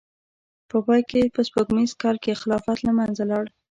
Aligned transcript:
په 0.69 0.77
پای 0.85 1.01
کې 1.09 1.21
په 1.35 1.41
سپوږمیز 1.47 1.91
کال 2.01 2.15
کې 2.23 2.39
خلافت 2.41 2.79
له 2.87 2.91
منځه 2.99 3.23
لاړ. 3.31 3.45